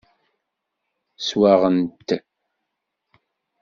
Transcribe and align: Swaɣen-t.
Swaɣen-t. 1.27 2.09